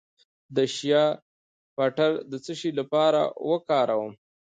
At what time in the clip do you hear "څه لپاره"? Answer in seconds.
2.45-3.21